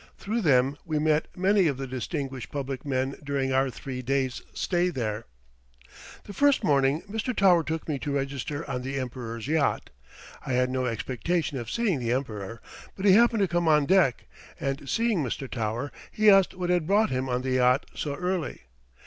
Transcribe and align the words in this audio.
Through 0.17 0.41
them 0.41 0.79
we 0.83 0.97
met 0.97 1.27
many 1.37 1.67
of 1.67 1.77
the 1.77 1.85
distinguished 1.85 2.51
public 2.51 2.83
men 2.83 3.17
during 3.23 3.53
our 3.53 3.69
three 3.69 4.01
days' 4.01 4.41
stay 4.51 4.89
there. 4.89 5.25
The 6.23 6.33
first 6.33 6.63
morning, 6.63 7.03
Mr. 7.03 7.35
Tower 7.35 7.61
took 7.63 7.87
me 7.87 7.99
to 7.99 8.11
register 8.15 8.67
on 8.67 8.81
the 8.81 8.97
Emperor's 8.99 9.47
yacht. 9.47 9.91
I 10.43 10.53
had 10.53 10.71
no 10.71 10.87
expectation 10.87 11.59
of 11.59 11.69
seeing 11.69 11.99
the 11.99 12.13
Emperor, 12.13 12.63
but 12.95 13.05
he 13.05 13.11
happened 13.13 13.41
to 13.41 13.47
come 13.47 13.67
on 13.67 13.85
deck, 13.85 14.25
and 14.59 14.89
seeing 14.89 15.23
Mr. 15.23 15.47
Tower 15.47 15.91
he 16.11 16.31
asked 16.31 16.55
what 16.55 16.71
had 16.71 16.87
brought 16.87 17.11
him 17.11 17.29
on 17.29 17.43
the 17.43 17.51
yacht 17.51 17.85
so 17.93 18.15
early. 18.15 18.61